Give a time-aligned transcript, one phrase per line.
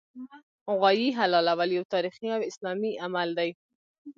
[0.73, 3.49] غوايي حلالول یو تاریخي او اسلامي عمل دی